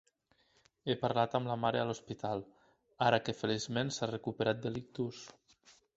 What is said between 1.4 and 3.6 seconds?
la mare a l'hospital, ara que